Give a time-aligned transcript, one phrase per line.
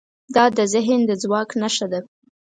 [0.35, 1.99] دا د ذهن د ځواک نښه ده.